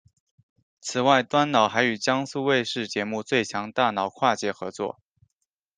[0.79, 4.99] 此外端脑还与江苏卫视节目最强大脑跨界合作。